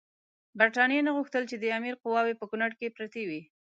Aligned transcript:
برټانیې 0.59 1.01
نه 1.07 1.11
غوښتل 1.15 1.43
چې 1.49 1.55
د 1.59 1.65
امیر 1.77 1.95
قواوې 2.01 2.33
په 2.37 2.45
کونړ 2.51 2.71
کې 2.79 2.93
پرتې 2.97 3.23
وي. 3.29 3.41